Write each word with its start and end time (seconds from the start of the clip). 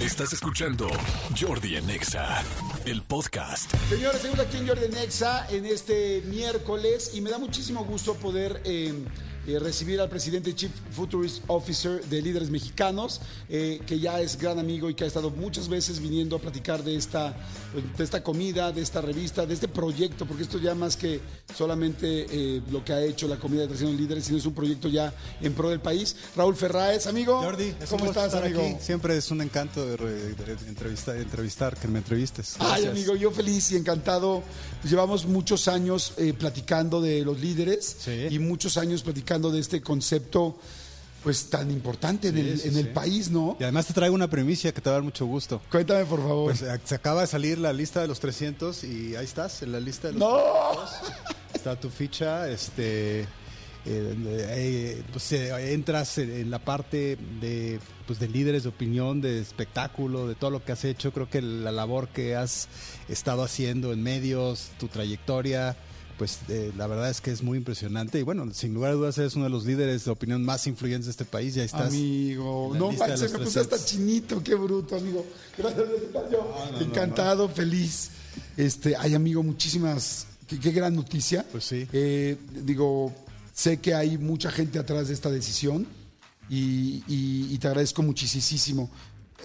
Estás 0.00 0.32
escuchando 0.32 0.88
Jordi 1.38 1.76
en 1.76 1.90
Exa, 1.90 2.42
el 2.86 3.02
podcast. 3.02 3.70
Señores, 3.90 4.22
seguimos 4.22 4.46
aquí 4.46 4.56
en 4.56 4.66
Jordi 4.66 4.88
Nexa 4.88 5.46
en 5.50 5.66
este 5.66 6.22
miércoles 6.22 7.10
y 7.12 7.20
me 7.20 7.28
da 7.28 7.36
muchísimo 7.36 7.84
gusto 7.84 8.14
poder 8.14 8.62
eh, 8.64 8.94
eh, 9.54 9.58
recibir 9.58 10.00
al 10.00 10.08
presidente 10.08 10.54
Chief 10.54 10.70
Futurist 10.92 11.42
Officer 11.46 12.04
de 12.04 12.22
Líderes 12.22 12.50
Mexicanos, 12.50 13.20
eh, 13.48 13.80
que 13.86 13.98
ya 13.98 14.20
es 14.20 14.38
gran 14.38 14.58
amigo 14.58 14.88
y 14.90 14.94
que 14.94 15.04
ha 15.04 15.06
estado 15.06 15.30
muchas 15.30 15.68
veces 15.68 16.00
viniendo 16.00 16.36
a 16.36 16.38
platicar 16.38 16.82
de 16.84 16.96
esta, 16.96 17.34
de 17.96 18.04
esta 18.04 18.22
comida, 18.22 18.72
de 18.72 18.82
esta 18.82 19.00
revista, 19.00 19.46
de 19.46 19.54
este 19.54 19.68
proyecto, 19.68 20.26
porque 20.26 20.42
esto 20.42 20.58
ya 20.58 20.74
más 20.74 20.96
que 20.96 21.20
solamente 21.56 22.26
eh, 22.30 22.60
lo 22.70 22.84
que 22.84 22.92
ha 22.92 23.02
hecho 23.02 23.28
la 23.28 23.36
comida 23.38 23.62
de 23.62 23.68
Traición 23.68 23.96
Líderes, 23.96 24.24
sino 24.24 24.38
es 24.38 24.46
un 24.46 24.54
proyecto 24.54 24.88
ya 24.88 25.12
en 25.40 25.52
pro 25.52 25.70
del 25.70 25.80
país. 25.80 26.16
Raúl 26.36 26.56
Ferraez, 26.56 27.06
amigo. 27.06 27.40
Jordi, 27.40 27.74
es 27.80 27.88
¿cómo 27.90 28.06
estás, 28.06 28.34
amigo? 28.34 28.60
aquí. 28.60 28.76
Siempre 28.80 29.16
es 29.16 29.30
un 29.30 29.40
encanto 29.42 29.84
de, 29.86 29.96
re- 29.96 30.34
de 30.34 30.68
entrevistar, 30.68 31.16
entrevistar, 31.16 31.76
que 31.76 31.88
me 31.88 31.98
entrevistes. 31.98 32.56
Ay, 32.58 32.86
amigo, 32.86 33.14
yo 33.16 33.30
feliz 33.30 33.70
y 33.72 33.76
encantado. 33.76 34.42
Pues 34.80 34.90
llevamos 34.90 35.26
muchos 35.26 35.68
años 35.68 36.12
platicando 36.38 37.00
de 37.00 37.24
los 37.24 37.38
líderes 37.40 37.96
Sí. 38.00 38.26
y 38.30 38.38
muchos 38.38 38.76
años 38.76 39.02
platicando 39.02 39.39
de 39.48 39.60
este 39.60 39.80
concepto 39.80 40.58
pues 41.24 41.48
tan 41.48 41.70
importante 41.70 42.28
en, 42.28 42.36
el, 42.38 42.58
sí, 42.60 42.68
en 42.68 42.76
el 42.76 42.84
sí. 42.84 42.90
país, 42.92 43.30
¿no? 43.30 43.56
Y 43.58 43.62
además 43.62 43.86
te 43.86 43.94
traigo 43.94 44.14
una 44.14 44.28
primicia 44.28 44.72
que 44.72 44.80
te 44.82 44.90
va 44.90 44.96
a 44.96 44.98
dar 44.98 45.02
mucho 45.04 45.24
gusto. 45.24 45.62
Cuéntame, 45.70 46.04
por 46.04 46.20
favor. 46.20 46.44
Pues 46.50 46.60
eh, 46.62 46.78
se 46.84 46.94
acaba 46.94 47.22
de 47.22 47.26
salir 47.26 47.58
la 47.58 47.72
lista 47.72 48.00
de 48.02 48.08
los 48.08 48.20
300 48.20 48.84
y 48.84 49.16
ahí 49.16 49.24
estás, 49.24 49.62
en 49.62 49.72
la 49.72 49.80
lista 49.80 50.08
de 50.08 50.14
los 50.14 50.20
¡No! 50.20 50.38
300. 51.00 51.12
Está 51.54 51.80
tu 51.80 51.88
ficha, 51.90 52.48
este... 52.50 53.20
eh, 53.20 53.26
eh, 53.86 55.02
pues 55.12 55.32
eh, 55.32 55.72
entras 55.72 56.18
en, 56.18 56.30
en 56.30 56.50
la 56.50 56.58
parte 56.58 57.18
de, 57.40 57.80
pues, 58.06 58.18
de 58.18 58.28
líderes 58.28 58.62
de 58.62 58.70
opinión, 58.70 59.20
de 59.20 59.40
espectáculo, 59.40 60.26
de 60.26 60.34
todo 60.34 60.50
lo 60.50 60.64
que 60.64 60.72
has 60.72 60.84
hecho. 60.84 61.12
Creo 61.12 61.28
que 61.28 61.42
la 61.42 61.70
labor 61.72 62.08
que 62.08 62.34
has 62.34 62.68
estado 63.08 63.42
haciendo 63.42 63.92
en 63.92 64.02
medios, 64.02 64.70
tu 64.78 64.88
trayectoria, 64.88 65.76
pues 66.20 66.40
eh, 66.50 66.70
la 66.76 66.86
verdad 66.86 67.08
es 67.08 67.22
que 67.22 67.30
es 67.30 67.42
muy 67.42 67.56
impresionante. 67.56 68.18
Y 68.18 68.22
bueno, 68.22 68.46
sin 68.52 68.74
lugar 68.74 68.90
a 68.90 68.94
dudas 68.94 69.16
eres 69.16 69.36
uno 69.36 69.44
de 69.46 69.50
los 69.50 69.64
líderes 69.64 70.04
de 70.04 70.10
opinión 70.10 70.44
más 70.44 70.66
influyentes 70.66 71.06
de 71.06 71.12
este 71.12 71.24
país. 71.24 71.54
Ya 71.54 71.64
estás. 71.64 71.88
amigo, 71.88 72.74
no 72.76 72.92
manches, 72.92 73.32
me 73.32 73.38
puse 73.38 73.60
hasta 73.60 73.76
300. 73.78 73.86
chinito, 73.86 74.42
qué 74.44 74.54
bruto, 74.54 74.96
amigo. 74.96 75.24
Gracias, 75.56 75.82
yo 76.30 76.54
no, 76.72 76.72
no, 76.78 76.80
encantado, 76.84 77.48
feliz. 77.48 78.10
Este, 78.54 78.94
ay, 78.96 79.14
amigo, 79.14 79.42
muchísimas, 79.42 80.26
qué, 80.46 80.60
qué 80.60 80.72
gran 80.72 80.94
noticia. 80.94 81.46
Pues 81.50 81.64
sí. 81.64 81.88
Eh, 81.90 82.36
digo, 82.66 83.14
sé 83.54 83.78
que 83.78 83.94
hay 83.94 84.18
mucha 84.18 84.50
gente 84.50 84.78
atrás 84.78 85.08
de 85.08 85.14
esta 85.14 85.30
decisión 85.30 85.86
y, 86.50 87.02
y- 87.08 87.48
y 87.50 87.58
te 87.58 87.66
agradezco 87.68 88.02
muchísimo. 88.02 88.90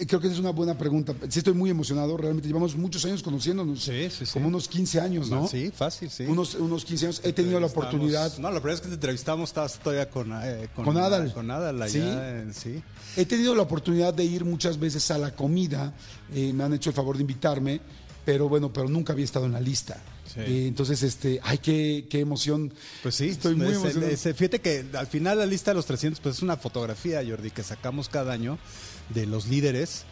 Creo 0.07 0.19
que 0.19 0.27
esa 0.27 0.33
es 0.35 0.39
una 0.39 0.51
buena 0.51 0.77
pregunta. 0.77 1.13
Sí, 1.29 1.39
estoy 1.39 1.53
muy 1.53 1.69
emocionado. 1.69 2.15
Realmente 2.17 2.47
llevamos 2.47 2.75
muchos 2.75 3.03
años 3.05 3.23
conociéndonos. 3.23 3.83
Sí, 3.83 4.09
sí, 4.09 4.25
sí. 4.25 4.33
Como 4.33 4.47
unos 4.47 4.67
15 4.67 4.99
años, 4.99 5.29
¿no? 5.29 5.47
Sí, 5.47 5.71
fácil, 5.75 6.09
sí. 6.09 6.23
Unos, 6.23 6.55
unos 6.55 6.83
15 6.85 7.05
años. 7.05 7.21
He 7.23 7.33
tenido 7.33 7.59
la 7.59 7.67
oportunidad. 7.67 8.37
No, 8.37 8.49
la 8.51 8.59
primera 8.59 8.73
vez 8.73 8.81
que 8.81 8.87
te 8.89 8.95
entrevistamos 8.95 9.49
estabas 9.49 9.79
todavía 9.79 10.09
con, 10.09 10.31
eh, 10.43 10.67
Con 10.75 10.97
Adal. 10.97 11.33
Con 11.33 11.49
Adal 11.51 11.81
allá, 11.81 12.45
Sí. 12.53 12.81
He 13.17 13.25
tenido 13.25 13.55
la 13.55 13.61
oportunidad 13.63 14.13
de 14.13 14.25
ir 14.25 14.43
muchas 14.45 14.77
veces 14.79 15.09
a 15.11 15.17
la 15.17 15.33
comida, 15.33 15.93
eh, 16.33 16.51
me 16.53 16.63
han 16.63 16.73
hecho 16.73 16.89
el 16.89 16.95
favor 16.95 17.15
de 17.15 17.21
invitarme, 17.21 17.79
pero 18.25 18.49
bueno, 18.49 18.73
pero 18.73 18.89
nunca 18.89 19.13
había 19.13 19.25
estado 19.25 19.45
en 19.45 19.53
la 19.53 19.61
lista. 19.61 20.01
Sí. 20.25 20.39
Eh, 20.41 20.67
entonces, 20.67 21.01
este, 21.03 21.39
ay, 21.43 21.59
qué, 21.59 22.07
qué 22.09 22.19
emoción. 22.19 22.73
Pues 23.03 23.15
sí, 23.15 23.29
estoy 23.29 23.55
muy 23.55 23.67
es- 23.67 23.75
emocionado. 23.77 24.11
es- 24.11 24.21
fíjate 24.21 24.59
que 24.59 24.85
al 24.93 25.07
final 25.07 25.37
la 25.37 25.45
lista 25.45 25.71
de 25.71 25.75
los 25.75 25.85
300 25.85 26.19
pues 26.19 26.35
es 26.37 26.41
una 26.41 26.57
fotografía, 26.57 27.21
Jordi, 27.25 27.51
que 27.51 27.63
sacamos 27.63 28.09
cada 28.09 28.33
año 28.33 28.57
de 29.09 29.25
los 29.25 29.47
líderes 29.47 30.05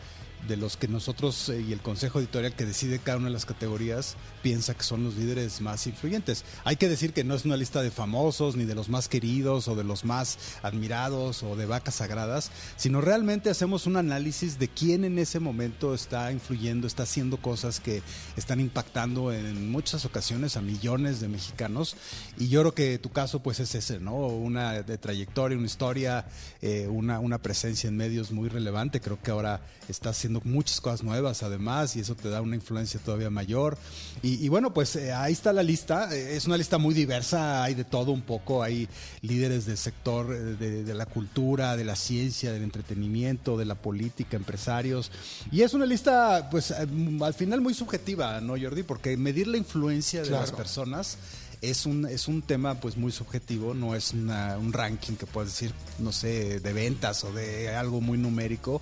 de 0.47 0.57
los 0.57 0.77
que 0.77 0.87
nosotros 0.87 1.49
eh, 1.49 1.61
y 1.61 1.73
el 1.73 1.81
consejo 1.81 2.19
editorial 2.19 2.53
que 2.53 2.65
decide 2.65 2.99
cada 2.99 3.17
una 3.17 3.27
de 3.27 3.33
las 3.33 3.45
categorías 3.45 4.15
piensa 4.41 4.73
que 4.73 4.83
son 4.83 5.03
los 5.03 5.15
líderes 5.15 5.61
más 5.61 5.87
influyentes. 5.87 6.43
Hay 6.63 6.75
que 6.75 6.89
decir 6.89 7.13
que 7.13 7.23
no 7.23 7.35
es 7.35 7.45
una 7.45 7.57
lista 7.57 7.81
de 7.81 7.91
famosos, 7.91 8.55
ni 8.55 8.65
de 8.65 8.75
los 8.75 8.89
más 8.89 9.07
queridos, 9.07 9.67
o 9.67 9.75
de 9.75 9.83
los 9.83 10.05
más 10.05 10.37
admirados, 10.61 11.43
o 11.43 11.55
de 11.55 11.65
vacas 11.65 11.95
sagradas, 11.95 12.51
sino 12.75 13.01
realmente 13.01 13.49
hacemos 13.49 13.87
un 13.87 13.97
análisis 13.97 14.59
de 14.59 14.67
quién 14.67 15.03
en 15.03 15.19
ese 15.19 15.39
momento 15.39 15.93
está 15.93 16.31
influyendo, 16.31 16.87
está 16.87 17.03
haciendo 17.03 17.37
cosas 17.37 17.79
que 17.79 18.01
están 18.35 18.59
impactando 18.59 19.31
en 19.31 19.71
muchas 19.71 20.05
ocasiones 20.05 20.57
a 20.57 20.61
millones 20.61 21.19
de 21.19 21.27
mexicanos. 21.27 21.95
Y 22.37 22.49
yo 22.49 22.61
creo 22.61 22.73
que 22.73 22.97
tu 22.99 23.11
caso 23.11 23.41
pues 23.41 23.59
es 23.59 23.75
ese, 23.75 23.99
¿no? 23.99 24.15
Una 24.15 24.81
de 24.83 24.97
trayectoria, 24.97 25.57
una 25.57 25.67
historia, 25.67 26.25
eh, 26.61 26.87
una, 26.87 27.19
una 27.19 27.37
presencia 27.37 27.87
en 27.87 27.97
medios 27.97 28.31
muy 28.31 28.49
relevante. 28.49 28.99
Creo 28.99 29.21
que 29.21 29.31
ahora 29.31 29.61
está 29.87 30.13
haciendo 30.37 30.41
muchas 30.57 30.81
cosas 30.81 31.03
nuevas 31.03 31.43
además 31.43 31.95
y 31.95 31.99
eso 31.99 32.15
te 32.15 32.29
da 32.29 32.41
una 32.41 32.55
influencia 32.55 32.99
todavía 32.99 33.29
mayor. 33.29 33.77
Y, 34.21 34.43
y 34.43 34.49
bueno, 34.49 34.73
pues 34.73 34.95
eh, 34.95 35.11
ahí 35.13 35.33
está 35.33 35.53
la 35.53 35.63
lista. 35.63 36.09
Eh, 36.15 36.35
es 36.35 36.45
una 36.45 36.57
lista 36.57 36.77
muy 36.77 36.93
diversa, 36.93 37.63
hay 37.63 37.73
de 37.75 37.83
todo 37.83 38.11
un 38.11 38.21
poco. 38.21 38.63
Hay 38.63 38.87
líderes 39.21 39.65
del 39.65 39.77
sector 39.77 40.33
eh, 40.33 40.39
de, 40.55 40.83
de 40.83 40.93
la 40.93 41.05
cultura, 41.05 41.75
de 41.77 41.85
la 41.85 41.95
ciencia, 41.95 42.51
del 42.51 42.63
entretenimiento, 42.63 43.57
de 43.57 43.65
la 43.65 43.75
política, 43.75 44.37
empresarios. 44.37 45.11
Y 45.51 45.61
es 45.61 45.73
una 45.73 45.85
lista, 45.85 46.49
pues 46.49 46.71
al 46.71 47.33
final 47.33 47.61
muy 47.61 47.73
subjetiva, 47.73 48.41
¿no, 48.41 48.55
Jordi? 48.59 48.83
Porque 48.83 49.15
medir 49.17 49.47
la 49.47 49.57
influencia 49.57 50.21
de 50.23 50.29
las 50.31 50.51
personas 50.51 51.17
es 51.61 51.85
un, 51.85 52.05
es 52.05 52.27
un 52.27 52.41
tema 52.41 52.75
pues 52.75 52.97
muy 52.97 53.11
subjetivo, 53.13 53.73
no 53.73 53.95
es 53.95 54.11
una- 54.11 54.57
un 54.57 54.73
ranking 54.73 55.13
que 55.13 55.25
puedes 55.25 55.51
decir, 55.51 55.71
no 55.99 56.11
sé, 56.11 56.59
de 56.59 56.73
ventas 56.73 57.23
o 57.23 57.31
de 57.31 57.73
algo 57.73 58.01
muy 58.01 58.17
numérico. 58.17 58.81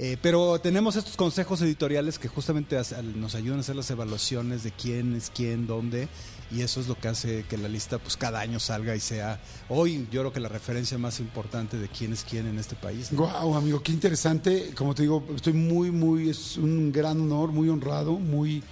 Eh, 0.00 0.16
pero 0.22 0.60
tenemos 0.60 0.94
estos 0.94 1.16
consejos 1.16 1.60
editoriales 1.60 2.20
que 2.20 2.28
justamente 2.28 2.80
nos 3.16 3.34
ayudan 3.34 3.58
a 3.58 3.60
hacer 3.62 3.74
las 3.74 3.90
evaluaciones 3.90 4.62
de 4.62 4.70
quién 4.70 5.16
es 5.16 5.28
quién, 5.34 5.66
dónde, 5.66 6.08
y 6.52 6.60
eso 6.60 6.80
es 6.80 6.86
lo 6.86 6.94
que 6.94 7.08
hace 7.08 7.44
que 7.48 7.58
la 7.58 7.66
lista 7.66 7.98
pues 7.98 8.16
cada 8.16 8.38
año 8.38 8.60
salga 8.60 8.94
y 8.94 9.00
sea 9.00 9.40
hoy 9.68 10.06
yo 10.12 10.20
creo 10.20 10.32
que 10.32 10.38
la 10.38 10.48
referencia 10.48 10.96
más 10.98 11.18
importante 11.18 11.78
de 11.78 11.88
quién 11.88 12.12
es 12.12 12.22
quién 12.22 12.46
en 12.46 12.60
este 12.60 12.76
país. 12.76 13.10
¿no? 13.10 13.18
Guau, 13.18 13.56
amigo, 13.56 13.82
qué 13.82 13.90
interesante. 13.90 14.70
Como 14.76 14.94
te 14.94 15.02
digo, 15.02 15.24
estoy 15.34 15.54
muy, 15.54 15.90
muy, 15.90 16.30
es 16.30 16.56
un 16.58 16.92
gran 16.92 17.20
honor, 17.20 17.50
muy 17.50 17.68
honrado, 17.68 18.12
muy 18.12 18.62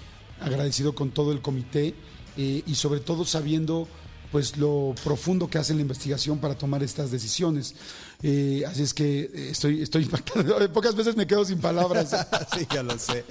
agradecido 0.40 0.94
con 0.94 1.10
todo 1.10 1.32
el 1.32 1.42
comité 1.42 1.92
eh, 2.36 2.62
y 2.64 2.74
sobre 2.76 3.00
todo 3.00 3.24
sabiendo 3.24 3.88
pues 4.32 4.56
lo 4.56 4.94
profundo 5.04 5.48
que 5.48 5.58
hace 5.58 5.74
la 5.74 5.80
investigación 5.80 6.38
para 6.38 6.56
tomar 6.56 6.82
estas 6.82 7.10
decisiones. 7.10 7.74
Eh, 8.22 8.64
así 8.66 8.82
es 8.82 8.94
que 8.94 9.20
eh, 9.22 9.48
estoy, 9.50 9.82
estoy 9.82 10.04
impactado. 10.04 10.72
Pocas 10.72 10.94
veces 10.94 11.16
me 11.16 11.26
quedo 11.26 11.44
sin 11.44 11.58
palabras. 11.58 12.10
sí, 12.56 12.66
ya 12.72 12.82
lo 12.82 12.98
sé. 12.98 13.24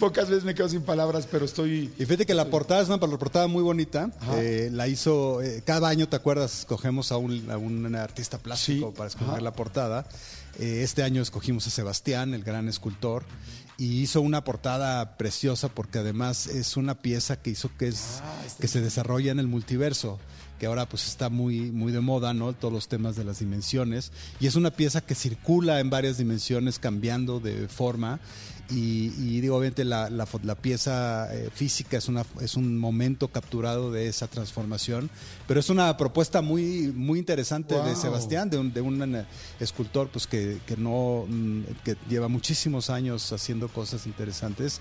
Pocas 0.00 0.28
veces 0.28 0.44
me 0.44 0.54
quedo 0.54 0.68
sin 0.68 0.82
palabras, 0.82 1.28
pero 1.30 1.44
estoy... 1.44 1.92
Y 1.98 2.04
fíjate 2.06 2.26
que 2.26 2.34
la 2.34 2.46
portada 2.46 2.82
es 2.82 2.88
una 2.88 2.98
portada 2.98 3.46
muy 3.46 3.62
bonita. 3.62 4.10
Eh, 4.34 4.70
la 4.72 4.88
hizo, 4.88 5.42
eh, 5.42 5.62
cada 5.64 5.88
año, 5.88 6.08
¿te 6.08 6.16
acuerdas? 6.16 6.60
Escogemos 6.60 7.12
a 7.12 7.16
un, 7.18 7.50
a 7.50 7.56
un 7.56 7.94
artista 7.94 8.38
plástico 8.38 8.88
Sí, 8.88 8.94
para 8.96 9.08
escoger 9.08 9.34
ajá. 9.34 9.40
la 9.40 9.52
portada. 9.52 10.06
Este 10.58 11.02
año 11.02 11.22
escogimos 11.22 11.66
a 11.66 11.70
Sebastián, 11.70 12.34
el 12.34 12.44
gran 12.44 12.68
escultor. 12.68 13.24
Y 13.82 14.00
hizo 14.00 14.20
una 14.20 14.44
portada 14.44 15.16
preciosa 15.16 15.66
porque 15.66 15.98
además 15.98 16.46
es 16.46 16.76
una 16.76 16.94
pieza 16.94 17.42
que 17.42 17.50
hizo 17.50 17.68
que, 17.76 17.88
es, 17.88 18.22
que 18.60 18.68
se 18.68 18.80
desarrolla 18.80 19.32
en 19.32 19.40
el 19.40 19.48
multiverso 19.48 20.20
que 20.62 20.66
ahora 20.66 20.88
pues 20.88 21.08
está 21.08 21.28
muy, 21.28 21.72
muy 21.72 21.90
de 21.90 22.00
moda, 22.00 22.32
¿no? 22.34 22.52
Todos 22.52 22.72
los 22.72 22.86
temas 22.86 23.16
de 23.16 23.24
las 23.24 23.40
dimensiones. 23.40 24.12
Y 24.38 24.46
es 24.46 24.54
una 24.54 24.70
pieza 24.70 25.00
que 25.00 25.16
circula 25.16 25.80
en 25.80 25.90
varias 25.90 26.18
dimensiones, 26.18 26.78
cambiando 26.78 27.40
de 27.40 27.66
forma. 27.66 28.20
Y, 28.70 29.12
y 29.18 29.40
digo, 29.40 29.56
obviamente 29.56 29.84
la, 29.84 30.08
la 30.08 30.28
la 30.44 30.54
pieza 30.54 31.34
eh, 31.34 31.50
física 31.52 31.96
es, 31.96 32.06
una, 32.06 32.24
es 32.40 32.54
un 32.54 32.78
momento 32.78 33.26
capturado 33.26 33.90
de 33.90 34.06
esa 34.06 34.28
transformación, 34.28 35.10
pero 35.48 35.58
es 35.58 35.68
una 35.68 35.96
propuesta 35.96 36.42
muy, 36.42 36.92
muy 36.94 37.18
interesante 37.18 37.74
de 37.74 37.80
Wow. 37.80 37.96
Sebastián, 37.96 38.48
de 38.48 38.58
un, 38.58 38.72
de 38.72 38.82
un 38.82 39.16
eh, 39.16 39.26
escultor 39.58 40.10
pues, 40.10 40.28
que, 40.28 40.60
que, 40.64 40.76
no, 40.76 41.24
mm, 41.28 41.62
que 41.84 41.96
lleva 42.08 42.28
muchísimos 42.28 42.88
años 42.88 43.32
haciendo 43.32 43.66
cosas 43.66 44.06
interesantes. 44.06 44.80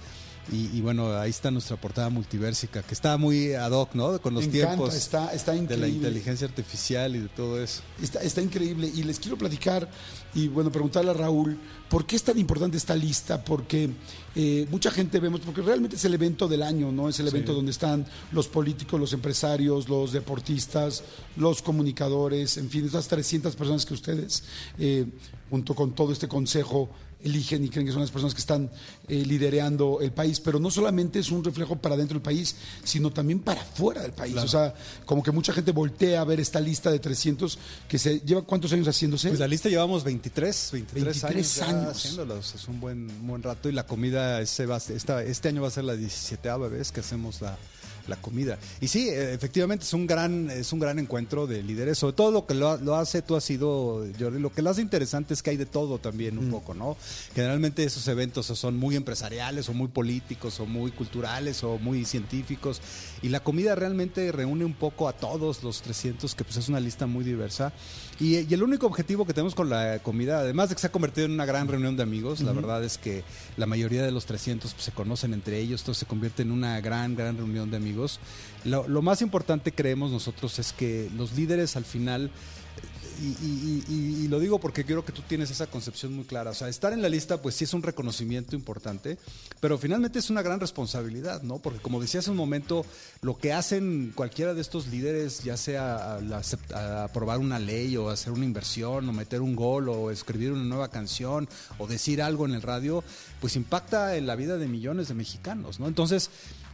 Y, 0.52 0.76
y 0.76 0.82
bueno, 0.82 1.14
ahí 1.18 1.30
está 1.30 1.52
nuestra 1.52 1.78
portada 1.78 2.10
multiversica, 2.10 2.82
que 2.82 2.94
está 2.94 3.16
muy 3.18 3.54
ad 3.54 3.72
hoc, 3.72 3.94
¿no? 3.94 4.20
Con 4.22 4.34
los 4.34 4.48
Me 4.48 4.50
encanta, 4.58 4.68
tiempos 4.76 4.96
está- 4.96 5.34
está 5.34 5.52
de 5.54 5.78
la 5.78 5.88
inteligencia 5.88 6.48
artificial 6.48 7.16
y 7.16 7.20
de 7.20 7.28
todo 7.30 7.62
eso. 7.62 7.82
Está, 8.02 8.22
está 8.22 8.42
increíble 8.42 8.92
y 8.94 9.04
les 9.04 9.20
quiero 9.20 9.38
platicar 9.38 9.88
y 10.34 10.48
bueno, 10.48 10.72
preguntarle 10.72 11.12
a 11.12 11.14
Raúl, 11.14 11.58
¿por 11.90 12.06
qué 12.06 12.16
es 12.16 12.24
tan 12.24 12.40
importante 12.40 12.76
esta 12.76 12.96
lista? 12.96 13.44
Porque 13.44 13.92
eh, 14.36 14.66
mucha 14.72 14.90
gente 14.92 15.20
vemos, 15.20 15.42
porque 15.42 15.62
realmente 15.62 15.96
es 15.96 16.06
el 16.06 16.14
evento 16.16 16.48
del 16.48 16.64
año, 16.64 16.92
¿no? 16.92 17.08
Es 17.08 17.20
el 17.20 17.28
evento 17.28 17.54
donde 17.54 17.72
están 17.72 18.06
los 18.32 18.48
políticos, 18.48 19.00
los 19.00 19.14
empresarios, 19.14 19.88
los 19.90 20.12
deportistas, 20.12 21.04
los 21.38 21.62
comunicadores, 21.62 22.58
en 22.58 22.70
fin, 22.70 22.86
esas 22.86 23.08
300 23.08 23.56
personas 23.56 23.86
que 23.86 23.94
ustedes, 23.94 24.44
eh, 24.80 25.06
junto 25.50 25.76
con 25.76 25.94
todo 25.94 26.12
este 26.12 26.28
consejo, 26.28 26.90
eligen 27.24 27.64
y 27.64 27.70
creen 27.70 27.86
que 27.88 27.92
son 27.92 28.02
las 28.02 28.12
personas 28.12 28.34
que 28.34 28.40
están 28.42 28.70
eh, 29.08 29.26
lidereando 29.26 30.00
el 30.02 30.12
país, 30.12 30.40
pero 30.40 30.60
no 30.60 30.70
solamente 30.72 31.20
es 31.20 31.32
un 31.32 31.44
reflejo 31.44 31.76
para 31.78 31.96
dentro 31.98 32.16
del 32.16 32.22
país, 32.22 32.56
sino 32.84 33.12
también 33.12 33.40
para 33.40 33.64
fuera 33.64 34.02
del 34.02 34.14
país. 34.14 34.36
O 34.38 34.48
sea, 34.48 34.74
como 35.06 35.24
que 35.24 35.32
mucha 35.32 35.54
gente 35.54 35.72
voltea 35.72 36.22
a 36.22 36.24
ver 36.24 36.40
esta 36.40 36.60
lista 36.60 36.92
de 36.92 37.00
300 37.00 37.58
que 37.88 38.00
se 38.00 38.20
lleva 38.22 38.42
cuántos 38.44 38.72
años 38.74 38.88
haciéndose. 38.88 39.28
Pues 39.30 39.40
la 39.40 39.48
lista 39.48 39.70
llevamos 39.70 40.04
23, 40.04 40.70
23, 40.74 41.04
23 41.22 41.62
años, 41.62 41.70
años. 41.84 41.98
haciéndolos. 41.98 42.56
Es 42.56 42.68
un 42.68 42.80
buen, 42.80 43.28
buen 43.28 43.42
rato 43.44 43.68
y 43.70 43.72
la 43.72 43.86
comida 43.86 44.40
ese 44.42 44.66
va, 44.66 44.78
esta- 44.78 45.24
este 45.24 45.50
año 45.50 45.62
va 45.62 45.68
a 45.68 45.72
ser 45.72 45.84
la 45.84 45.96
17 45.96 46.50
vez 46.70 46.92
que 46.92 47.00
hacemos 47.00 47.42
la, 47.42 47.58
la 48.08 48.16
comida. 48.16 48.58
Y 48.80 48.88
sí, 48.88 49.10
eh, 49.10 49.34
efectivamente 49.34 49.86
es 49.86 49.94
un 49.94 50.08
gran 50.08 50.50
es 50.50 50.74
un 50.74 50.80
gran 50.80 51.00
encuentro 51.00 51.48
de 51.48 51.64
líderes, 51.64 51.98
sobre 51.98 52.14
todo 52.14 52.32
lo 52.32 52.46
que 52.46 52.54
lo, 52.54 52.78
lo 52.78 52.96
hace 52.96 53.22
tú 53.22 53.36
has 53.36 53.44
sido 53.44 54.06
Jordi, 54.20 54.40
lo 54.40 54.52
que 54.52 54.62
lo 54.62 54.70
hace 54.70 54.82
interesante 54.82 55.34
es 55.34 55.44
que 55.44 55.52
hay 55.52 55.58
de 55.58 55.66
todo 55.66 56.00
también 56.00 56.38
un 56.38 56.50
poco, 56.50 56.74
¿no? 56.74 56.98
Generalmente 57.34 57.84
esos 57.84 58.08
eventos 58.08 58.46
son 58.48 58.78
muy 58.78 58.96
empresariales 58.96 59.70
o 59.70 59.74
muy 59.74 59.88
políticos 59.88 60.60
o 60.60 60.66
muy 60.66 60.92
culturales 60.92 61.64
o 61.64 61.78
muy 61.78 62.06
científicos 62.06 62.82
y 63.22 63.30
la 63.30 63.42
comida 63.42 63.76
realmente 63.76 64.32
reúne 64.32 64.66
un 64.66 64.74
poco 64.74 65.08
a 65.08 65.14
todos 65.14 65.64
los 65.64 65.82
300 65.82 66.36
que 66.36 66.44
pues 66.44 66.58
es 66.58 66.70
una 66.70 66.80
lista 66.80 67.08
muy 67.08 67.24
diversa 67.24 67.74
y, 68.20 68.40
y 68.40 68.54
el 68.54 68.64
único 68.64 68.86
objetivo 68.86 69.26
que 69.26 69.34
tenemos 69.34 69.56
con 69.56 69.70
la 69.70 70.00
comida, 70.00 70.40
además 70.40 70.70
de 70.70 70.76
que 70.76 70.82
se 70.82 70.88
ha 70.88 70.92
convertido 70.92 71.26
en 71.26 71.32
una 71.32 71.46
gran 71.46 71.68
reunión 71.68 71.98
de 71.98 72.04
amigos, 72.04 72.42
la 72.42 72.52
verdad 72.52 72.84
es 72.84 72.98
que 72.98 73.24
la 73.58 73.66
mayoría 73.66 74.04
de 74.04 74.12
los 74.12 74.26
300 74.26 74.74
pues, 74.74 74.86
se 74.86 74.92
conocen 74.92 75.34
entre 75.34 75.60
ellos, 75.60 75.84
todo 75.84 75.94
se 75.94 76.06
convierte 76.06 76.44
en 76.44 76.52
una 76.52 76.80
gran, 76.82 77.16
gran 77.16 77.38
reunión 77.38 77.72
de 77.72 77.78
amigos. 77.78 77.91
Lo, 78.64 78.88
lo 78.88 79.02
más 79.02 79.22
importante 79.22 79.72
creemos 79.72 80.12
nosotros 80.12 80.60
es 80.60 80.74
que 80.74 81.10
los 81.16 81.34
líderes 81.34 81.76
al 81.76 81.86
final 81.86 82.32
y, 83.22 84.28
lo 84.28 84.40
digo 84.40 84.60
porque 84.60 84.84
quiero 84.84 85.06
que 85.06 85.12
tú 85.12 85.22
tienes 85.22 85.52
esa 85.52 85.68
concepción 85.68 86.14
muy 86.14 86.26
clara. 86.26 86.52
O 86.52 86.54
sea, 86.54 86.70
estar 86.70 86.94
en 86.94 87.02
la 87.02 87.10
lista, 87.10 87.42
pues 87.42 87.56
sí 87.56 87.66
es 87.66 87.74
un 87.74 87.84
reconocimiento 87.84 88.56
importante, 88.56 89.18
pero 89.60 89.78
finalmente 89.78 90.20
es 90.20 90.30
una 90.30 90.42
gran 90.42 90.60
responsabilidad, 90.60 91.42
¿no? 91.44 91.60
Porque 91.60 91.80
como 91.80 92.02
decía 92.02 92.20
hace 92.20 92.32
un 92.32 92.38
momento, 92.38 92.86
lo 93.22 93.38
que 93.38 93.54
hacen 93.54 94.12
cualquiera 94.16 94.54
de 94.54 94.62
estos 94.62 94.88
líderes, 94.88 95.44
ya 95.44 95.58
sea 95.58 96.20
aprobar 97.04 97.40
una 97.40 97.60
ley 97.60 97.96
o 97.98 98.10
hacer 98.10 98.34
una 98.34 98.46
inversión 98.46 99.08
o 99.08 99.14
meter 99.14 99.42
un 99.42 99.56
gol 99.56 99.90
o 99.90 100.12
escribir 100.12 100.52
una 100.52 100.64
nueva 100.64 100.90
canción 100.90 101.48
o 101.78 101.88
decir 101.88 102.22
algo 102.22 102.46
en 102.46 102.54
el 102.54 102.62
radio, 102.62 103.04
pues 103.40 103.56
impacta 103.56 104.16
en 104.18 104.28
la 104.28 104.36
vida 104.36 104.58
de 104.58 104.68
millones 104.68 105.08
de 105.10 105.14
mexicanos, 105.14 105.80
¿no? 105.80 105.88
Entonces, 105.88 106.30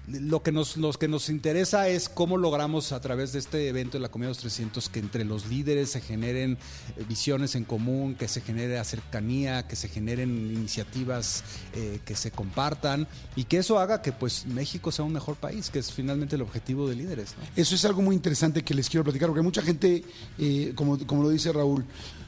lo 0.08 0.42
que 0.42 0.54
nos 0.54 0.78
los 0.78 0.98
que 0.98 1.10
nos 1.10 1.28
interesa 1.30 1.90
es 1.90 2.08
cómo 2.08 2.38
logramos 2.38 2.94
a 2.94 3.02
través 3.02 3.34
de 3.34 3.40
este 3.40 3.68
evento 3.68 3.98
de 3.98 4.02
la 4.02 4.10
Comida 4.10 4.28
de 4.28 4.32
los 4.36 4.38
300 4.40 4.88
que 4.88 5.00
entre 5.00 5.26
los 5.26 5.48
líderes 5.48 5.90
se 5.92 6.00
generen 6.00 6.58
eh, 6.96 7.04
visiones 7.10 7.56
en 7.56 7.66
común, 7.66 8.16
que 8.16 8.30
se 8.30 8.40
genere 8.40 8.82
cercanía, 8.86 9.68
que 9.68 9.76
se 9.76 9.90
generen 9.90 10.30
iniciativas 10.56 11.44
eh, 11.74 12.00
que 12.06 12.16
se 12.16 12.32
compartan 12.32 13.06
y 13.36 13.44
que 13.44 13.58
eso 13.58 13.80
haga 13.80 14.02
que 14.02 14.14
pues 14.14 14.46
México 14.46 14.92
sea 14.94 15.04
un 15.04 15.12
mejor 15.12 15.36
país, 15.36 15.70
que 15.70 15.80
es 15.80 15.92
finalmente 15.92 16.38
el 16.38 16.42
objetivo 16.42 16.88
de 16.88 16.96
líderes. 16.96 17.36
Eso 17.56 17.76
es 17.76 17.84
algo 17.84 18.02
muy 18.02 18.16
interesante 18.16 18.64
que 18.64 18.74
les 18.74 18.90
quiero 18.90 19.04
platicar, 19.04 19.28
porque 19.28 19.42
mucha 19.42 19.62
gente, 19.62 20.06
eh, 20.40 20.72
como, 20.76 20.98
como 21.06 21.24
lo 21.24 21.30
dice 21.30 21.52
Raúl, 21.52 21.84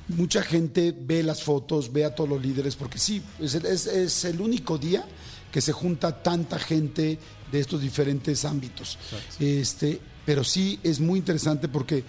mucha 0.09 0.41
gente 0.41 0.93
ve 0.99 1.23
las 1.23 1.43
fotos, 1.43 1.93
ve 1.93 2.03
a 2.03 2.13
todos 2.13 2.29
los 2.29 2.41
líderes, 2.41 2.75
porque 2.75 2.97
sí, 2.99 3.21
es- 3.39 3.55
es 3.55 4.25
el 4.25 4.41
único 4.41 4.77
día 4.77 5.05
que 5.51 5.61
se 5.61 5.71
junta 5.71 6.21
tanta 6.21 6.59
gente 6.59 7.17
de 7.51 7.59
estos 7.59 7.81
diferentes 7.81 8.45
ámbitos. 8.45 8.97
Este, 9.39 9.99
pero 10.25 10.43
sí 10.43 10.79
es 10.83 10.99
muy 10.99 11.19
interesante 11.19 11.67
porque 11.67 12.03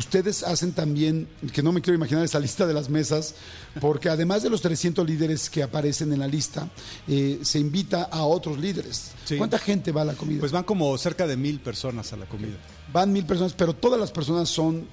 ustedes 0.00 0.42
hacen 0.42 0.72
también, 0.72 1.28
que 1.52 1.62
no 1.62 1.72
me 1.72 1.82
quiero 1.82 1.94
imaginar 1.94 2.24
esa 2.24 2.40
lista 2.40 2.66
de 2.66 2.72
las 2.72 2.88
mesas, 2.88 3.34
porque 3.80 4.08
además 4.08 4.42
de 4.42 4.50
los 4.50 4.62
300 4.62 5.06
líderes 5.06 5.50
que 5.50 5.62
aparecen 5.62 6.12
en 6.12 6.20
la 6.20 6.26
lista, 6.26 6.68
eh, 7.06 7.38
se 7.42 7.58
invita 7.58 8.04
a 8.04 8.24
otros 8.24 8.58
líderes. 8.58 9.12
Sí. 9.26 9.36
¿Cuánta 9.36 9.58
gente 9.58 9.92
va 9.92 10.02
a 10.02 10.06
la 10.06 10.14
comida? 10.14 10.40
Pues 10.40 10.52
van 10.52 10.64
como 10.64 10.96
cerca 10.96 11.26
de 11.26 11.36
mil 11.36 11.60
personas 11.60 12.12
a 12.12 12.16
la 12.16 12.26
comida. 12.26 12.56
Van 12.92 13.12
mil 13.12 13.24
personas, 13.26 13.52
pero 13.52 13.74
todas 13.74 14.00
las 14.00 14.10
personas 14.10 14.48
son 14.48 14.88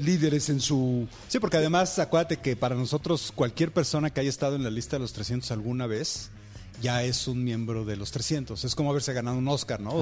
líderes 0.00 0.50
en 0.50 0.60
su... 0.60 1.06
Sí, 1.28 1.38
porque 1.38 1.56
además 1.56 1.98
acuérdate 1.98 2.38
que 2.38 2.56
para 2.56 2.74
nosotros 2.74 3.32
cualquier 3.34 3.72
persona 3.72 4.10
que 4.10 4.20
haya 4.20 4.28
estado 4.28 4.56
en 4.56 4.64
la 4.64 4.70
lista 4.70 4.96
de 4.96 5.00
los 5.00 5.12
300 5.12 5.50
alguna 5.52 5.86
vez 5.86 6.30
ya 6.80 7.02
es 7.02 7.26
un 7.26 7.42
miembro 7.42 7.84
de 7.84 7.96
los 7.96 8.10
300. 8.12 8.64
Es 8.64 8.74
como 8.74 8.90
haberse 8.90 9.12
ganado 9.12 9.36
un 9.36 9.48
Oscar, 9.48 9.80
¿no? 9.80 9.94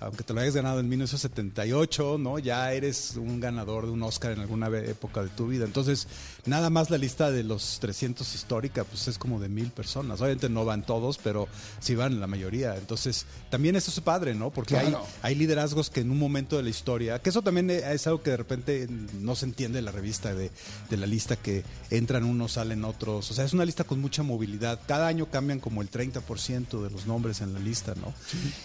Aunque 0.00 0.22
te 0.22 0.32
lo 0.32 0.40
hayas 0.40 0.54
ganado 0.54 0.80
en 0.80 0.88
1978, 0.88 2.18
¿no? 2.18 2.38
Ya 2.38 2.72
eres 2.72 3.16
un 3.16 3.40
ganador 3.40 3.86
de 3.86 3.92
un 3.92 4.02
Oscar 4.02 4.32
en 4.32 4.40
alguna 4.40 4.68
época 4.68 5.22
de 5.22 5.28
tu 5.30 5.48
vida. 5.48 5.64
Entonces, 5.64 6.06
nada 6.46 6.70
más 6.70 6.90
la 6.90 6.98
lista 6.98 7.30
de 7.30 7.42
los 7.42 7.78
300 7.80 8.34
histórica, 8.34 8.84
pues 8.84 9.08
es 9.08 9.18
como 9.18 9.40
de 9.40 9.48
mil 9.48 9.70
personas. 9.70 10.20
Obviamente 10.20 10.48
no 10.48 10.64
van 10.64 10.84
todos, 10.84 11.18
pero 11.18 11.48
sí 11.80 11.94
van 11.94 12.20
la 12.20 12.26
mayoría. 12.26 12.76
Entonces, 12.76 13.26
también 13.50 13.74
eso 13.76 13.90
es 13.90 14.00
padre, 14.00 14.34
¿no? 14.34 14.50
Porque 14.50 14.76
hay, 14.76 14.94
hay 15.22 15.34
liderazgos 15.34 15.90
que 15.90 16.00
en 16.00 16.10
un 16.10 16.18
momento 16.18 16.56
de 16.56 16.62
la 16.62 16.70
historia, 16.70 17.20
que 17.20 17.30
eso 17.30 17.42
también 17.42 17.70
es 17.70 18.06
algo 18.06 18.22
que 18.22 18.30
de 18.30 18.36
repente 18.36 18.88
no 19.20 19.34
se 19.34 19.46
entiende 19.46 19.80
en 19.80 19.84
la 19.84 19.92
revista 19.92 20.34
de, 20.34 20.50
de 20.88 20.96
la 20.96 21.06
lista, 21.06 21.36
que 21.36 21.64
entran 21.90 22.24
unos, 22.24 22.52
salen 22.52 22.84
otros. 22.84 23.30
O 23.30 23.34
sea, 23.34 23.44
es 23.44 23.52
una 23.52 23.64
lista 23.64 23.84
con 23.84 24.00
mucha 24.00 24.22
movilidad. 24.22 24.80
Cada 24.86 25.08
año 25.08 25.26
cambian 25.30 25.58
como 25.58 25.82
el 25.82 25.90
30% 25.90 26.11
de 26.20 26.90
los 26.90 27.06
nombres 27.06 27.40
en 27.40 27.52
la 27.52 27.60
lista, 27.60 27.94
¿no? 27.94 28.12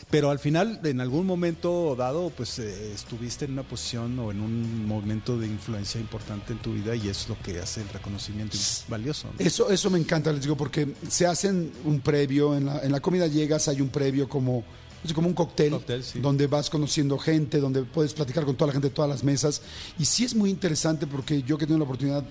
Pero 0.10 0.30
al 0.30 0.40
final, 0.40 0.80
en 0.84 1.02
algún 1.02 1.26
momento 1.26 1.96
dado, 1.96 2.30
pues 2.30 2.60
eh, 2.60 2.94
estuviste 2.94 3.46
en 3.46 3.54
una 3.54 3.64
posición 3.64 4.18
o 4.20 4.32
en 4.32 4.42
un 4.42 4.86
momento 4.86 5.38
de 5.38 5.48
influencia 5.48 6.00
importante 6.00 6.54
en 6.54 6.60
tu 6.60 6.74
vida 6.74 6.96
y 6.96 7.10
es 7.10 7.30
lo 7.30 7.38
que 7.42 7.60
hace 7.60 7.82
el 7.82 7.90
reconocimiento 7.90 8.58
valioso. 8.88 9.28
¿no? 9.28 9.46
Eso, 9.46 9.70
eso 9.70 9.90
me 9.90 10.00
encanta, 10.00 10.32
les 10.32 10.42
digo, 10.42 10.58
porque 10.58 10.94
se 11.08 11.26
hacen 11.26 11.72
un 11.86 12.00
previo, 12.00 12.56
en 12.56 12.66
la, 12.66 12.80
en 12.84 12.92
la 12.92 13.00
comida 13.00 13.28
llegas, 13.28 13.68
hay 13.68 13.82
un 13.82 13.90
previo 13.90 14.28
como, 14.28 14.64
es 15.04 15.14
como 15.14 15.28
un 15.28 15.34
cóctel, 15.34 15.72
Cóctel, 15.72 16.04
sí. 16.04 16.20
donde 16.20 16.48
vas 16.48 16.70
conociendo 16.70 17.18
gente, 17.18 17.60
donde 17.60 17.84
puedes 17.84 18.14
platicar 18.14 18.46
con 18.46 18.56
toda 18.56 18.68
la 18.68 18.74
gente 18.74 18.90
de 18.90 18.94
todas 18.94 19.10
las 19.10 19.24
mesas. 19.24 19.62
Y 20.00 20.06
sí 20.06 20.26
es 20.26 20.36
muy 20.36 20.50
interesante 20.50 21.08
porque 21.08 21.44
yo 21.44 21.58
que 21.58 21.66
tengo 21.66 21.80
la 21.80 21.86
oportunidad 21.86 22.24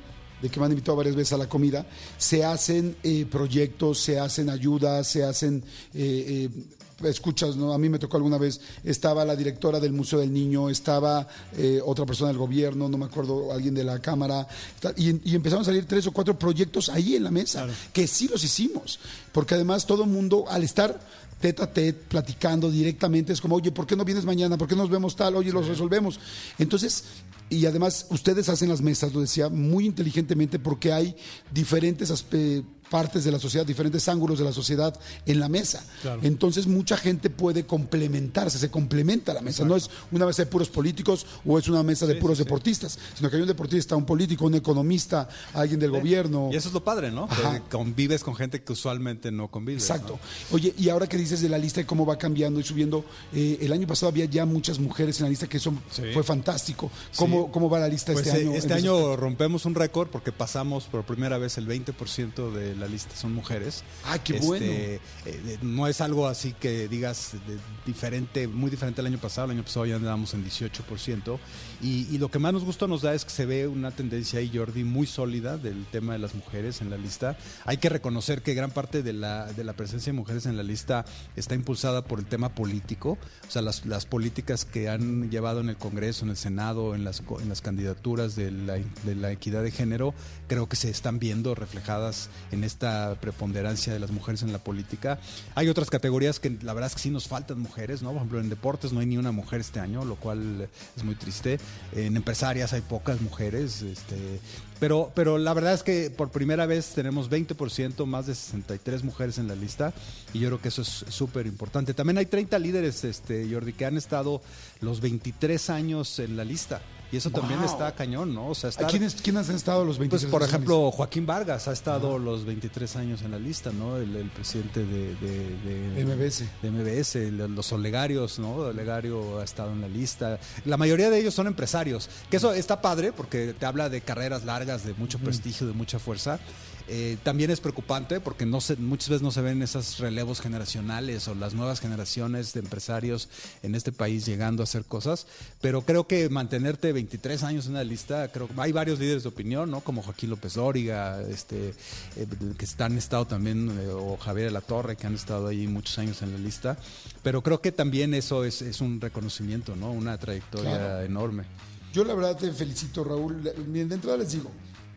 de 0.42 0.48
que 0.48 0.60
me 0.60 0.66
han 0.66 0.72
invitado 0.72 0.96
varias 0.96 1.16
veces 1.16 1.32
a 1.32 1.38
la 1.38 1.48
comida, 1.48 1.86
se 2.18 2.44
hacen 2.44 2.96
eh, 3.02 3.26
proyectos, 3.30 4.00
se 4.00 4.18
hacen 4.18 4.50
ayudas, 4.50 5.06
se 5.06 5.24
hacen... 5.24 5.62
eh, 5.94 6.48
eh, 6.54 6.76
escuchas, 7.04 7.56
¿no? 7.56 7.74
A 7.74 7.78
mí 7.78 7.90
me 7.90 7.98
tocó 7.98 8.16
alguna 8.16 8.38
vez, 8.38 8.58
estaba 8.82 9.24
la 9.24 9.36
directora 9.36 9.80
del 9.80 9.92
Museo 9.92 10.18
del 10.18 10.32
Niño, 10.32 10.70
estaba 10.70 11.28
eh, 11.56 11.78
otra 11.84 12.06
persona 12.06 12.28
del 12.28 12.38
gobierno, 12.38 12.88
no 12.88 12.96
me 12.96 13.04
acuerdo, 13.04 13.52
alguien 13.52 13.74
de 13.74 13.84
la 13.84 13.98
Cámara, 14.00 14.48
y, 14.96 15.30
y 15.30 15.34
empezaron 15.34 15.62
a 15.62 15.66
salir 15.66 15.84
tres 15.84 16.06
o 16.06 16.12
cuatro 16.12 16.38
proyectos 16.38 16.88
ahí 16.88 17.16
en 17.16 17.24
la 17.24 17.30
mesa, 17.30 17.66
que 17.92 18.06
sí 18.06 18.28
los 18.28 18.42
hicimos, 18.42 18.98
porque 19.32 19.54
además 19.54 19.84
todo 19.86 20.04
el 20.04 20.10
mundo, 20.10 20.46
al 20.48 20.62
estar 20.64 20.98
tete 21.40 21.62
a 21.62 21.72
tete, 21.72 21.92
platicando 22.08 22.70
directamente, 22.70 23.32
es 23.32 23.40
como, 23.40 23.56
oye, 23.56 23.70
¿por 23.70 23.86
qué 23.86 23.94
no 23.96 24.04
vienes 24.04 24.24
mañana? 24.24 24.56
¿Por 24.56 24.68
qué 24.68 24.76
nos 24.76 24.88
vemos 24.90 25.16
tal? 25.16 25.36
Oye, 25.36 25.52
los 25.52 25.66
resolvemos. 25.68 26.18
Entonces, 26.58 27.04
y 27.50 27.66
además 27.66 28.06
ustedes 28.10 28.48
hacen 28.48 28.68
las 28.68 28.80
mesas, 28.82 29.12
lo 29.14 29.20
decía, 29.20 29.48
muy 29.48 29.86
inteligentemente 29.86 30.58
porque 30.58 30.92
hay 30.92 31.14
diferentes 31.52 32.10
aspe- 32.10 32.64
partes 32.90 33.24
de 33.24 33.32
la 33.32 33.38
sociedad, 33.38 33.66
diferentes 33.66 34.08
ángulos 34.08 34.38
de 34.38 34.44
la 34.44 34.52
sociedad 34.52 34.98
en 35.24 35.40
la 35.40 35.48
mesa. 35.48 35.84
Entonces 36.22 36.66
mucha 36.66 36.96
gente 36.96 37.30
puede 37.30 37.66
complementarse, 37.66 38.58
se 38.58 38.70
complementa 38.70 39.34
la 39.34 39.40
mesa. 39.40 39.64
No 39.64 39.76
es 39.76 39.90
una 40.10 40.26
mesa 40.26 40.42
de 40.42 40.46
puros 40.46 40.68
políticos 40.68 41.26
o 41.44 41.58
es 41.58 41.68
una 41.68 41.82
mesa 41.82 42.06
de 42.06 42.16
puros 42.16 42.38
deportistas, 42.38 42.98
sino 43.14 43.30
que 43.30 43.36
hay 43.36 43.42
un 43.42 43.48
deportista, 43.48 43.96
un 43.96 44.06
político, 44.06 44.46
un 44.46 44.54
economista, 44.54 45.28
alguien 45.52 45.80
del 45.80 45.90
gobierno. 45.90 46.50
Y 46.52 46.56
eso 46.56 46.68
es 46.68 46.74
lo 46.74 46.84
padre, 46.84 47.10
¿no? 47.10 47.28
Que 47.28 47.62
convives 47.70 48.22
con 48.22 48.34
gente 48.34 48.62
que 48.62 48.72
usualmente 48.72 49.30
no 49.30 49.48
convives. 49.48 49.82
Exacto. 49.82 50.18
¿no? 50.50 50.56
Oye, 50.56 50.74
y 50.78 50.88
ahora 50.88 51.06
que 51.06 51.16
dices 51.16 51.40
de 51.40 51.48
la 51.48 51.58
lista 51.58 51.80
y 51.80 51.84
cómo 51.84 52.06
va 52.06 52.16
cambiando 52.18 52.60
y 52.60 52.62
subiendo, 52.62 53.04
eh, 53.32 53.58
el 53.60 53.72
año 53.72 53.86
pasado 53.86 54.10
había 54.10 54.24
ya 54.26 54.44
muchas 54.46 54.78
mujeres 54.78 55.18
en 55.20 55.24
la 55.24 55.30
lista, 55.30 55.46
que 55.46 55.56
eso 55.56 55.72
fue 56.12 56.22
fantástico. 56.22 56.90
¿Cómo, 57.16 57.50
¿Cómo 57.50 57.68
va 57.68 57.78
la 57.78 57.88
lista 57.88 58.12
Pues 58.12 58.26
este 58.26 58.38
eh, 58.38 58.42
año? 58.42 58.52
este 58.54 58.74
año 58.74 59.16
rompemos 59.16 59.64
un 59.64 59.74
récord 59.74 60.08
porque 60.08 60.32
pasamos 60.32 60.84
por 60.84 61.04
primera 61.04 61.38
vez 61.38 61.58
el 61.58 61.66
20% 61.66 62.52
de 62.52 62.75
la 62.76 62.86
lista 62.86 63.14
son 63.16 63.32
mujeres. 63.34 63.82
Ah, 64.04 64.18
qué 64.22 64.34
Este, 64.34 64.46
bueno. 64.46 64.66
eh, 64.66 65.00
eh, 65.26 65.58
no 65.62 65.86
es 65.88 66.00
algo 66.00 66.26
así 66.28 66.52
que 66.52 66.88
digas 66.88 67.32
de- 67.46 67.58
diferente, 67.84 68.46
muy 68.48 68.70
diferente 68.70 69.00
al 69.00 69.06
año 69.06 69.18
pasado. 69.18 69.46
El 69.46 69.52
año 69.58 69.62
pasado 69.64 69.86
ya 69.86 69.96
andábamos 69.96 70.34
en 70.34 70.44
18%. 70.44 71.38
Y, 71.82 72.06
y 72.10 72.18
lo 72.18 72.30
que 72.30 72.38
más 72.38 72.52
nos 72.52 72.64
gusta 72.64 72.86
nos 72.86 73.02
da 73.02 73.14
es 73.14 73.24
que 73.24 73.30
se 73.30 73.46
ve 73.46 73.66
una 73.66 73.90
tendencia 73.90 74.38
ahí, 74.38 74.50
Jordi, 74.54 74.84
muy 74.84 75.06
sólida 75.06 75.56
del 75.58 75.84
tema 75.86 76.12
de 76.14 76.18
las 76.18 76.34
mujeres 76.34 76.80
en 76.80 76.90
la 76.90 76.96
lista. 76.96 77.36
Hay 77.64 77.76
que 77.78 77.88
reconocer 77.88 78.42
que 78.42 78.54
gran 78.54 78.70
parte 78.70 79.02
de 79.02 79.12
la, 79.12 79.52
de 79.52 79.64
la 79.64 79.72
presencia 79.74 80.12
de 80.12 80.18
mujeres 80.18 80.46
en 80.46 80.56
la 80.56 80.62
lista 80.62 81.04
está 81.36 81.54
impulsada 81.54 82.04
por 82.04 82.18
el 82.18 82.26
tema 82.26 82.54
político. 82.54 83.18
O 83.46 83.50
sea, 83.50 83.62
las, 83.62 83.86
las 83.86 84.06
políticas 84.06 84.64
que 84.64 84.88
han 84.88 85.30
llevado 85.30 85.60
en 85.60 85.68
el 85.68 85.76
Congreso, 85.76 86.24
en 86.24 86.30
el 86.30 86.36
Senado, 86.36 86.94
en 86.94 87.04
las, 87.04 87.22
en 87.40 87.48
las 87.48 87.60
candidaturas 87.60 88.36
de 88.36 88.50
la, 88.50 88.74
de 89.04 89.14
la 89.14 89.30
equidad 89.32 89.62
de 89.62 89.70
género, 89.70 90.14
creo 90.48 90.68
que 90.68 90.76
se 90.76 90.90
están 90.90 91.18
viendo 91.18 91.54
reflejadas 91.54 92.28
en 92.52 92.64
esta 92.66 93.16
preponderancia 93.20 93.92
de 93.92 93.98
las 93.98 94.10
mujeres 94.10 94.42
en 94.42 94.52
la 94.52 94.58
política. 94.58 95.18
Hay 95.54 95.68
otras 95.68 95.90
categorías 95.90 96.40
que 96.40 96.50
la 96.62 96.74
verdad 96.74 96.88
es 96.88 96.94
que 96.94 97.02
sí 97.02 97.10
nos 97.10 97.28
faltan 97.28 97.58
mujeres, 97.58 98.02
¿no? 98.02 98.08
Por 98.10 98.18
ejemplo, 98.18 98.40
en 98.40 98.48
deportes 98.48 98.92
no 98.92 99.00
hay 99.00 99.06
ni 99.06 99.16
una 99.16 99.32
mujer 99.32 99.60
este 99.60 99.80
año, 99.80 100.04
lo 100.04 100.16
cual 100.16 100.68
es 100.96 101.04
muy 101.04 101.14
triste. 101.14 101.58
En 101.92 102.16
empresarias 102.16 102.72
hay 102.72 102.82
pocas 102.82 103.20
mujeres, 103.20 103.82
este, 103.82 104.40
pero, 104.78 105.10
pero 105.14 105.38
la 105.38 105.54
verdad 105.54 105.72
es 105.72 105.82
que 105.82 106.10
por 106.10 106.30
primera 106.30 106.66
vez 106.66 106.92
tenemos 106.94 107.30
20%, 107.30 108.04
más 108.06 108.26
de 108.26 108.34
63 108.34 109.04
mujeres 109.04 109.38
en 109.38 109.48
la 109.48 109.54
lista, 109.54 109.94
y 110.32 110.40
yo 110.40 110.48
creo 110.48 110.60
que 110.60 110.68
eso 110.68 110.82
es 110.82 111.04
súper 111.08 111.46
importante. 111.46 111.94
También 111.94 112.18
hay 112.18 112.26
30 112.26 112.58
líderes, 112.58 113.04
este, 113.04 113.48
Jordi, 113.50 113.72
que 113.72 113.86
han 113.86 113.96
estado 113.96 114.42
los 114.80 115.00
23 115.00 115.70
años 115.70 116.18
en 116.18 116.36
la 116.36 116.44
lista. 116.44 116.82
Y 117.12 117.16
eso 117.18 117.30
también 117.30 117.62
está 117.62 117.94
cañón, 117.94 118.34
¿no? 118.34 118.48
O 118.48 118.54
sea, 118.54 118.70
estar- 118.70 118.90
¿Quiénes, 118.90 119.14
¿Quiénes 119.14 119.48
han 119.48 119.54
estado 119.56 119.84
los 119.84 119.98
23 119.98 120.22
pues, 120.24 120.30
por 120.32 120.42
años? 120.42 120.52
ejemplo, 120.52 120.90
Joaquín 120.90 121.24
Vargas 121.24 121.68
ha 121.68 121.72
estado 121.72 122.18
los 122.18 122.44
23 122.44 122.96
años 122.96 123.22
en 123.22 123.30
la 123.30 123.38
lista, 123.38 123.70
¿no? 123.70 123.96
El, 123.96 124.16
el 124.16 124.28
presidente 124.30 124.84
de, 124.84 125.14
de- 125.16 125.94
de- 125.94 126.04
MBS. 126.04 126.44
de 126.62 126.70
MBS, 126.70 127.30
los 127.48 127.72
Olegarios, 127.72 128.38
¿no? 128.38 128.54
Olegario 128.56 129.38
ha 129.38 129.44
estado 129.44 129.72
en 129.72 129.80
la 129.82 129.88
lista. 129.88 130.40
La 130.64 130.76
mayoría 130.76 131.08
de 131.10 131.20
ellos 131.20 131.34
son 131.34 131.46
empresarios, 131.46 132.08
que 132.28 132.38
eso 132.38 132.52
está 132.52 132.82
padre 132.82 133.12
porque 133.12 133.54
te 133.58 133.66
habla 133.66 133.88
de 133.88 134.00
carreras 134.00 134.44
largas, 134.44 134.84
de 134.84 134.94
mucho 134.94 135.18
prestigio, 135.18 135.66
de 135.66 135.72
mucha 135.74 135.98
fuerza. 135.98 136.40
Eh, 136.88 137.16
también 137.24 137.50
es 137.50 137.58
preocupante 137.58 138.20
porque 138.20 138.46
no 138.46 138.60
se, 138.60 138.76
muchas 138.76 139.08
veces 139.08 139.22
no 139.22 139.32
se 139.32 139.40
ven 139.40 139.60
esos 139.60 139.98
relevos 139.98 140.40
generacionales 140.40 141.26
o 141.26 141.34
las 141.34 141.52
nuevas 141.52 141.80
generaciones 141.80 142.52
de 142.52 142.60
empresarios 142.60 143.28
en 143.64 143.74
este 143.74 143.90
país 143.90 144.24
llegando 144.24 144.62
a 144.62 144.64
hacer 144.64 144.84
cosas, 144.84 145.26
pero 145.60 145.82
creo 145.82 146.06
que 146.06 146.28
mantenerte 146.28 146.92
23 146.96 147.42
años 147.44 147.66
en 147.66 147.72
una 147.72 147.84
lista, 147.84 148.28
creo 148.32 148.48
que 148.48 148.54
hay 148.58 148.72
varios 148.72 148.98
líderes 148.98 149.22
de 149.22 149.28
opinión, 149.28 149.70
¿no? 149.70 149.80
Como 149.80 150.02
Joaquín 150.02 150.30
López 150.30 150.54
Dóriga, 150.54 151.20
este, 151.22 151.68
eh, 152.16 152.26
que 152.58 152.64
están, 152.64 152.92
han 152.92 152.98
estado 152.98 153.26
también, 153.26 153.70
eh, 153.80 153.88
o 153.88 154.16
Javier 154.16 154.46
de 154.48 154.52
la 154.52 154.60
Torre, 154.60 154.96
que 154.96 155.06
han 155.06 155.14
estado 155.14 155.48
ahí 155.48 155.66
muchos 155.66 155.98
años 155.98 156.22
en 156.22 156.32
la 156.32 156.38
lista, 156.38 156.76
pero 157.22 157.42
creo 157.42 157.60
que 157.60 157.72
también 157.72 158.14
eso 158.14 158.44
es, 158.44 158.62
es 158.62 158.80
un 158.80 159.00
reconocimiento, 159.00 159.76
¿no? 159.76 159.90
Una 159.92 160.16
trayectoria 160.18 160.76
Claro. 160.76 161.00
enorme. 161.02 161.44
Yo 161.92 162.04
la 162.04 162.14
verdad 162.14 162.36
te 162.36 162.52
felicito, 162.52 163.04
Raúl. 163.04 163.42
La- 163.42 163.52
de 163.52 163.80
entrada 163.94 164.16
les 164.18 164.32
digo, 164.32 164.50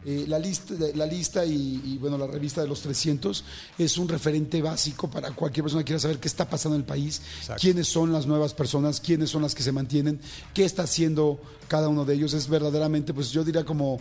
eh, 0.06 0.25
la 0.27 0.39
lista, 0.39 0.74
la 0.96 1.06
lista 1.06 1.46
y, 1.46 1.82
y, 1.84 1.98
bueno, 1.98 2.18
la 2.18 2.25
revista 2.25 2.62
de 2.62 2.70
los 2.70 2.82
300 2.82 3.44
es 3.77 3.98
un 3.98 4.08
referente 4.08 4.62
básico 4.62 5.10
para 5.10 5.32
cualquier 5.32 5.65
persona 5.65 5.84
que 5.84 5.88
quiera 5.88 6.00
saber 6.00 6.20
qué 6.20 6.29
está 6.29 6.50
pasando 6.50 6.75
en 6.75 6.82
el 6.82 6.86
país, 6.86 7.22
Exacto. 7.39 7.62
quiénes 7.62 7.88
son 7.88 8.13
las 8.13 8.25
nuevas 8.25 8.53
personas, 8.53 9.01
quiénes 9.01 9.29
son 9.29 9.41
las 9.41 9.53
que 9.53 9.62
se 9.62 9.74
mantienen, 9.74 10.22
qué 10.53 10.63
está 10.63 10.84
haciendo 10.84 11.41
cada 11.68 11.89
uno 11.89 12.06
de 12.06 12.13
ellos. 12.13 12.34
Es 12.34 12.48
verdaderamente, 12.48 13.13
pues 13.13 13.32
yo 13.32 13.44
diría 13.44 13.65
como... 13.65 14.00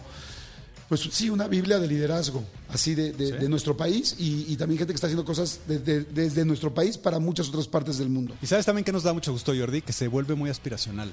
Pues 0.89 1.03
sí, 1.13 1.29
una 1.29 1.47
Biblia 1.49 1.79
de 1.79 1.87
liderazgo, 1.87 2.43
así 2.71 2.95
de, 2.95 3.13
de- 3.13 3.33
de 3.33 3.49
nuestro 3.51 3.77
país 3.77 4.17
y, 4.19 4.47
y 4.51 4.57
también 4.57 4.79
gente 4.79 4.93
que 4.93 4.97
está 4.97 5.07
haciendo 5.07 5.23
cosas 5.25 5.61
de- 5.69 5.79
de- 5.81 6.01
desde 6.05 6.47
nuestro 6.47 6.73
país 6.73 6.97
para 6.97 7.19
muchas 7.19 7.49
otras 7.51 7.69
partes 7.69 7.99
del 7.99 8.09
mundo. 8.09 8.35
Y 8.41 8.47
sabes 8.47 8.65
también 8.65 8.85
que 8.87 8.93
nos 8.93 9.03
da 9.03 9.13
mucho 9.13 9.31
gusto, 9.31 9.53
Jordi, 9.55 9.83
que 9.83 9.93
se 9.93 10.09
vuelve 10.09 10.35
muy 10.35 10.49
aspiracional. 10.49 11.13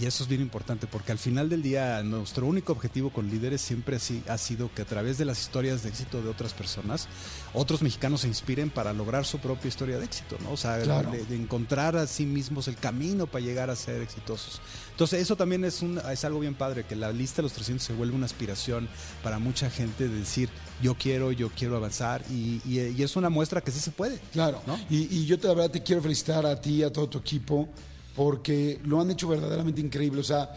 Y 0.00 0.06
eso 0.06 0.22
es 0.22 0.28
bien 0.30 0.40
importante, 0.40 0.86
porque 0.86 1.12
al 1.12 1.18
final 1.18 1.50
del 1.50 1.60
día, 1.62 2.02
nuestro 2.02 2.46
único 2.46 2.72
objetivo 2.72 3.10
con 3.12 3.28
líderes 3.28 3.60
siempre 3.60 3.98
ha 4.26 4.38
sido 4.38 4.72
que 4.74 4.80
a 4.80 4.86
través 4.86 5.18
de 5.18 5.26
las 5.26 5.38
historias 5.42 5.82
de 5.82 5.90
éxito 5.90 6.22
de 6.22 6.28
otras 6.30 6.54
personas, 6.54 7.06
otros 7.52 7.82
mexicanos 7.82 8.22
se 8.22 8.28
inspiren 8.28 8.70
para 8.70 8.94
lograr 8.94 9.26
su 9.26 9.38
propia 9.38 9.68
historia 9.68 9.98
de 9.98 10.06
éxito, 10.06 10.38
¿no? 10.42 10.52
O 10.52 10.56
sea, 10.56 10.80
Claro. 10.80 11.10
de 11.12 11.36
encontrar 11.36 11.94
a 11.94 12.06
sí 12.06 12.24
mismos 12.24 12.68
el 12.68 12.76
camino 12.76 13.26
para 13.26 13.44
llegar 13.44 13.68
a 13.68 13.76
ser 13.76 14.00
exitosos. 14.00 14.62
Entonces, 14.92 15.20
eso 15.20 15.36
también 15.36 15.64
es, 15.64 15.82
un, 15.82 15.98
es 16.10 16.24
algo 16.24 16.40
bien 16.40 16.54
padre, 16.54 16.84
que 16.84 16.96
la 16.96 17.12
lista 17.12 17.36
de 17.36 17.42
los 17.42 17.52
300 17.52 17.86
se 17.86 17.92
vuelve 17.92 18.14
una 18.16 18.26
aspiración 18.26 18.88
para 19.22 19.38
mucha 19.38 19.68
gente 19.70 20.08
de 20.08 20.16
decir, 20.20 20.48
yo 20.82 20.94
quiero, 20.94 21.30
yo 21.32 21.50
quiero 21.50 21.76
avanzar, 21.76 22.22
y, 22.30 22.60
y- 22.64 22.94
y 22.96 23.02
es 23.02 23.16
una 23.16 23.28
muestra 23.30 23.60
que 23.60 23.70
sí 23.70 23.80
se 23.80 23.90
puede. 23.90 24.18
Claro, 24.32 24.62
¿no? 24.66 24.78
y, 24.88 25.14
y 25.14 25.26
yo 25.26 25.38
te, 25.38 25.46
la 25.48 25.54
verdad 25.54 25.70
te 25.70 25.82
quiero 25.82 26.00
felicitar 26.02 26.46
a 26.46 26.60
ti, 26.60 26.82
a 26.82 26.92
todo 26.92 27.08
tu 27.08 27.18
equipo, 27.18 27.68
porque 28.16 28.80
lo 28.84 29.00
han 29.00 29.10
hecho 29.10 29.28
verdaderamente 29.28 29.80
increíble. 29.80 30.20
O 30.20 30.24
sea, 30.24 30.50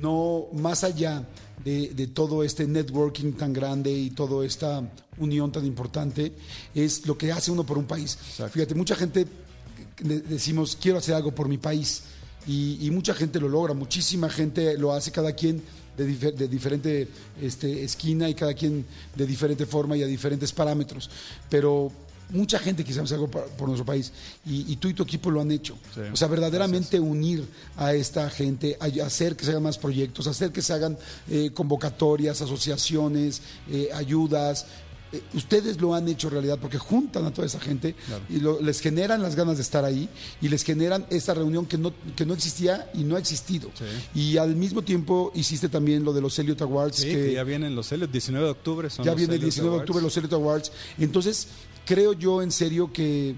no 0.00 0.46
más 0.52 0.84
allá 0.84 1.24
de, 1.64 1.88
de 1.94 2.06
todo 2.06 2.42
este 2.44 2.66
networking 2.66 3.32
tan 3.32 3.52
grande 3.52 3.92
y 3.92 4.10
toda 4.10 4.44
esta 4.46 4.82
unión 5.18 5.50
tan 5.52 5.64
importante, 5.66 6.32
es 6.74 7.06
lo 7.06 7.16
que 7.16 7.32
hace 7.32 7.50
uno 7.50 7.64
por 7.64 7.78
un 7.78 7.86
país. 7.86 8.16
Fíjate, 8.50 8.74
mucha 8.74 8.94
gente 8.94 9.26
de- 10.00 10.20
decimos, 10.20 10.76
quiero 10.80 10.98
hacer 10.98 11.14
algo 11.14 11.34
por 11.34 11.48
mi 11.48 11.58
país. 11.58 12.02
Y, 12.46 12.78
y 12.86 12.90
mucha 12.92 13.12
gente 13.14 13.40
lo 13.40 13.48
logra, 13.48 13.74
muchísima 13.74 14.28
gente 14.30 14.78
lo 14.78 14.92
hace, 14.92 15.10
cada 15.10 15.32
quien 15.32 15.62
de, 15.96 16.06
difer- 16.08 16.34
de 16.34 16.48
diferente 16.48 17.08
este, 17.40 17.82
esquina 17.84 18.28
y 18.28 18.34
cada 18.34 18.54
quien 18.54 18.84
de 19.14 19.26
diferente 19.26 19.66
forma 19.66 19.96
y 19.96 20.02
a 20.02 20.06
diferentes 20.06 20.52
parámetros. 20.52 21.08
Pero 21.48 21.90
mucha 22.30 22.58
gente 22.58 22.82
quisiera 22.82 23.04
hacer 23.04 23.14
algo 23.18 23.30
por 23.30 23.68
nuestro 23.68 23.84
país 23.84 24.10
y, 24.44 24.72
y 24.72 24.76
tú 24.76 24.88
y 24.88 24.94
tu 24.94 25.04
equipo 25.04 25.30
lo 25.30 25.40
han 25.40 25.50
hecho. 25.52 25.78
Sí, 25.94 26.00
o 26.12 26.16
sea, 26.16 26.26
verdaderamente 26.26 26.98
unir 26.98 27.44
a 27.76 27.94
esta 27.94 28.28
gente, 28.30 28.76
a- 28.80 29.04
hacer 29.06 29.36
que 29.36 29.44
se 29.44 29.52
hagan 29.52 29.62
más 29.62 29.78
proyectos, 29.78 30.26
hacer 30.26 30.50
que 30.50 30.60
se 30.62 30.72
hagan 30.72 30.98
eh, 31.30 31.50
convocatorias, 31.54 32.40
asociaciones, 32.42 33.42
eh, 33.70 33.90
ayudas. 33.94 34.66
Eh, 35.16 35.22
ustedes 35.34 35.80
lo 35.80 35.94
han 35.94 36.06
hecho 36.08 36.28
realidad 36.30 36.58
porque 36.60 36.78
juntan 36.78 37.24
a 37.24 37.32
toda 37.32 37.46
esa 37.46 37.58
gente 37.60 37.94
y 38.28 38.38
lo- 38.40 38.60
les 38.60 38.80
generan 38.80 39.22
las 39.22 39.34
ganas 39.36 39.56
de 39.56 39.62
estar 39.62 39.84
ahí 39.84 40.08
y 40.40 40.48
les 40.48 40.62
generan 40.62 41.06
esta 41.10 41.34
reunión 41.34 41.66
que 41.66 41.78
no, 41.78 41.92
que 42.14 42.24
no 42.26 42.34
existía 42.34 42.90
y 42.94 43.04
no 43.04 43.16
ha 43.16 43.18
existido. 43.18 43.70
Y 44.14 44.36
al 44.36 44.56
mismo 44.56 44.82
tiempo 44.82 45.32
hiciste 45.34 45.68
también 45.68 46.04
lo 46.04 46.12
de 46.12 46.20
los 46.20 46.38
Elliot 46.38 46.60
Awards. 46.62 46.96
Sí, 46.96 47.06
que, 47.08 47.12
que 47.26 47.32
ya 47.34 47.44
vienen 47.44 47.74
los 47.74 47.90
Elliot, 47.92 48.10
19 48.10 48.44
de 48.46 48.50
octubre 48.52 48.90
son 48.90 49.04
ya 49.04 49.12
los 49.12 49.18
viene 49.18 49.34
el 49.34 49.40
Elliot 49.40 49.52
19 49.54 49.76
de 49.76 49.80
octubre 49.82 50.02
los 50.02 50.16
Elliot 50.16 50.32
Awards. 50.34 50.72
Entonces, 50.98 51.48
creo 51.84 52.12
yo 52.12 52.42
en 52.42 52.50
serio 52.50 52.92
que, 52.92 53.34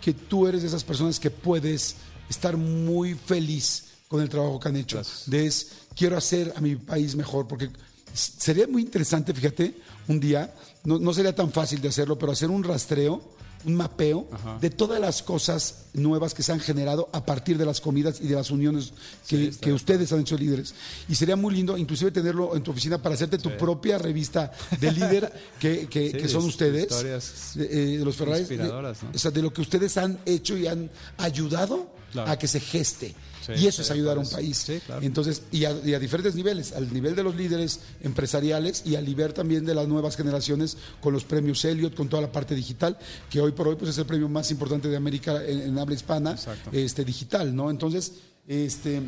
que 0.00 0.12
tú 0.14 0.46
eres 0.46 0.62
de 0.62 0.68
esas 0.68 0.84
personas 0.84 1.18
que 1.20 1.30
puedes 1.30 1.96
estar 2.28 2.56
muy 2.56 3.14
feliz 3.14 3.84
con 4.08 4.20
el 4.20 4.28
trabajo 4.28 4.58
que 4.58 4.68
han 4.68 4.76
hecho. 4.76 4.96
Gracias. 4.96 5.22
De 5.30 5.46
es, 5.46 5.68
quiero 5.96 6.16
hacer 6.16 6.52
a 6.56 6.60
mi 6.60 6.76
país 6.76 7.14
mejor, 7.14 7.46
porque 7.46 7.68
sería 8.12 8.66
muy 8.66 8.82
interesante, 8.82 9.32
fíjate, 9.34 9.74
un 10.08 10.18
día, 10.18 10.54
no, 10.84 10.98
no 10.98 11.12
sería 11.12 11.34
tan 11.34 11.50
fácil 11.52 11.80
de 11.80 11.88
hacerlo, 11.88 12.18
pero 12.18 12.32
hacer 12.32 12.50
un 12.50 12.62
rastreo, 12.64 13.20
un 13.64 13.74
mapeo 13.74 14.28
de 14.60 14.70
todas 14.70 15.00
las 15.00 15.20
cosas 15.22 15.86
nuevas 15.92 16.32
que 16.32 16.44
se 16.44 16.52
han 16.52 16.60
generado 16.60 17.08
a 17.12 17.24
partir 17.26 17.58
de 17.58 17.66
las 17.66 17.80
comidas 17.80 18.20
y 18.20 18.28
de 18.28 18.36
las 18.36 18.52
uniones 18.52 18.92
que, 19.26 19.50
que 19.60 19.72
ustedes 19.72 20.12
han 20.12 20.20
hecho 20.20 20.38
líderes. 20.38 20.74
Y 21.08 21.16
sería 21.16 21.34
muy 21.34 21.52
lindo, 21.54 21.76
inclusive 21.76 22.12
tenerlo 22.12 22.54
en 22.54 22.62
tu 22.62 22.70
oficina 22.70 23.02
para 23.02 23.16
hacerte 23.16 23.36
tu 23.36 23.50
propia 23.58 23.98
revista 23.98 24.52
de 24.80 24.92
líder 24.92 25.32
que, 25.58 25.88
que- 25.88 26.12
Sí, 26.12 26.16
que 26.18 26.28
son 26.28 26.42
es- 26.42 26.48
ustedes, 26.48 26.82
historias 26.84 27.52
de, 27.56 27.96
eh, 27.96 27.98
los 27.98 28.14
Ferraris, 28.16 28.40
inspiradoras, 28.42 29.02
¿no? 29.02 29.10
o 29.12 29.18
sea, 29.18 29.30
de 29.32 29.42
lo 29.42 29.52
que 29.52 29.60
ustedes 29.60 29.96
han 29.96 30.18
hecho 30.24 30.56
y 30.56 30.68
han 30.68 30.88
ayudado 31.16 31.97
Claro. 32.12 32.30
a 32.30 32.38
que 32.38 32.48
se 32.48 32.60
geste. 32.60 33.14
Sí, 33.44 33.52
y 33.56 33.66
eso 33.66 33.80
es 33.82 33.90
ayudar 33.90 34.18
a 34.18 34.20
un 34.20 34.28
país. 34.28 34.58
Sí, 34.58 34.80
claro. 34.84 35.00
Entonces, 35.02 35.42
y 35.52 35.64
a, 35.64 35.72
y 35.84 35.94
a 35.94 35.98
diferentes 35.98 36.34
niveles, 36.34 36.72
al 36.72 36.92
nivel 36.92 37.14
de 37.16 37.22
los 37.22 37.34
líderes 37.34 37.80
empresariales 38.02 38.82
y 38.84 38.96
al 38.96 39.06
nivel 39.06 39.32
también 39.32 39.64
de 39.64 39.74
las 39.74 39.88
nuevas 39.88 40.16
generaciones 40.16 40.76
con 41.00 41.14
los 41.14 41.24
premios 41.24 41.64
Elliot, 41.64 41.94
con 41.94 42.08
toda 42.08 42.20
la 42.22 42.32
parte 42.32 42.54
digital, 42.54 42.98
que 43.30 43.40
hoy 43.40 43.52
por 43.52 43.68
hoy 43.68 43.76
pues 43.76 43.90
es 43.90 43.98
el 43.98 44.06
premio 44.06 44.28
más 44.28 44.50
importante 44.50 44.88
de 44.88 44.96
América 44.96 45.42
en, 45.46 45.60
en 45.62 45.78
habla 45.78 45.94
hispana, 45.94 46.32
Exacto. 46.32 46.70
este 46.72 47.04
digital, 47.04 47.54
¿no? 47.56 47.70
Entonces, 47.70 48.12
este 48.46 49.00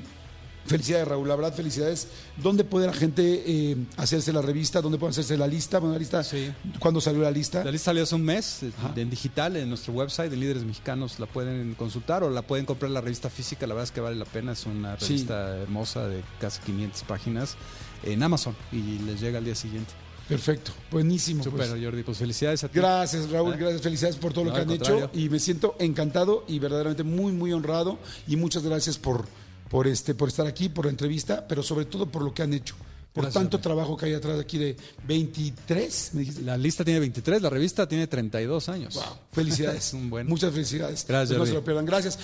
Felicidades, 0.67 1.09
Raúl. 1.09 1.27
La 1.27 1.37
verdad, 1.37 1.55
felicidades. 1.55 2.09
¿Dónde 2.37 2.65
puede 2.65 2.87
la 2.87 2.93
gente 2.93 3.43
eh, 3.47 3.77
hacerse 3.97 4.33
la 4.33 4.43
revista? 4.43 4.81
¿Dónde 4.81 4.99
puede 4.99 5.11
hacerse 5.11 5.37
la 5.37 5.47
lista? 5.47 5.79
Bueno, 5.79 5.95
la 5.95 5.99
lista. 5.99 6.23
Sí. 6.23 6.53
¿Cuándo 6.79 7.01
salió 7.01 7.23
la 7.23 7.31
lista? 7.31 7.65
La 7.65 7.71
lista 7.71 7.87
salió 7.87 8.03
hace 8.03 8.15
un 8.15 8.23
mes 8.25 8.63
eh, 8.63 8.71
en 8.97 9.11
digital 9.11 9.57
en 9.57 9.69
nuestro 9.69 9.93
website 9.93 10.31
de 10.31 10.37
Líderes 10.37 10.65
Mexicanos. 10.65 11.19
La 11.19 11.27
pueden 11.27 11.75
consultar 11.75 12.23
o 12.23 12.31
la 12.31 12.43
pueden 12.43 12.67
comprar 12.67 12.91
la 12.91 13.01
revista 13.01 13.31
física. 13.31 13.67
La 13.67 13.75
verdad 13.75 13.85
es 13.85 13.93
que 13.93 14.01
vale 14.01 14.17
la 14.17 14.25
pena. 14.27 14.53
Es 14.53 14.67
una 14.67 14.99
Sí. 14.99 15.07
revista 15.07 15.57
hermosa 15.59 16.07
de 16.07 16.23
casi 16.41 16.61
500 16.63 17.03
páginas 17.05 17.57
en 18.03 18.23
Amazon 18.23 18.55
y 18.71 18.99
les 19.01 19.21
llega 19.21 19.39
al 19.39 19.45
día 19.45 19.55
siguiente. 19.55 19.93
Perfecto. 20.29 20.71
Buenísimo. 20.93 21.43
Super, 21.43 21.69
pues. 21.69 21.83
Jordi. 21.83 22.05
Pues 22.05 22.19
felicidades 22.19 22.63
a 22.63 22.69
ti. 22.69 22.79
Gracias, 22.79 23.29
Raúl. 23.31 23.55
¿Eh? 23.55 23.57
Gracias, 23.59 23.83
felicidades 23.83 24.17
por 24.17 24.33
todo 24.33 24.45
lo 24.45 24.53
que 24.55 24.61
han 24.61 24.71
hecho. 24.71 25.11
Y 25.13 25.29
me 25.29 25.41
siento 25.41 25.75
encantado 25.81 26.45
y 26.47 26.61
verdaderamente 26.61 27.03
muy, 27.03 27.33
muy 27.33 27.53
honrado. 27.53 27.99
Y 28.29 28.37
muchas 28.37 28.63
gracias 28.63 28.97
por, 28.97 29.27
por, 29.71 29.87
este, 29.87 30.15
por 30.15 30.29
estar 30.29 30.47
aquí, 30.47 30.69
por 30.69 30.85
la 30.85 30.91
entrevista, 30.91 31.47
pero 31.49 31.63
sobre 31.63 31.87
todo 31.87 32.05
por 32.07 32.21
lo 32.23 32.35
que 32.35 32.43
han 32.43 32.53
hecho. 32.53 32.75
Por 33.13 33.25
Gracias, 33.25 33.43
tanto 33.43 33.59
trabajo 33.59 33.97
que 33.97 34.07
hay 34.07 34.15
atrás 34.15 34.37
de 34.37 34.43
aquí 34.43 34.57
de 34.57 34.77
23, 35.09 36.11
me 36.15 36.21
dijiste. 36.21 36.43
La 36.43 36.57
lista 36.57 36.85
tiene 36.85 37.01
23, 37.01 37.43
la 37.43 37.51
revista 37.51 37.89
tiene 37.89 38.07
32 38.07 38.69
años. 38.69 38.95
Wow, 38.95 39.05
felicidades. 39.33 39.87
Es 39.89 39.95
un 39.95 40.11
buen- 40.11 40.29
Muchas 40.29 40.53
felicidades. 40.53 41.05
Gracias, 41.09 41.31
Pues 41.31 41.39
no 41.41 41.45
se 41.47 41.51
Jordi. 41.51 41.55
lo 41.55 41.65
pierdan. 41.65 41.87
Gracias. 41.87 42.19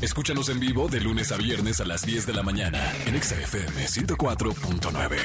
Escúchanos 0.00 0.48
en 0.48 0.58
vivo 0.58 0.88
de 0.88 1.00
lunes 1.00 1.30
a 1.30 1.36
viernes 1.36 1.78
a 1.80 1.84
las 1.84 2.02
10 2.04 2.26
de 2.26 2.32
la 2.32 2.42
mañana 2.42 2.80
en 3.06 3.14
Exa 3.14 3.36
FM 3.40 3.86
104.9. 3.86 5.18